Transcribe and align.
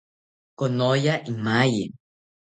Konoya 0.57 1.13
imaye 1.31 1.83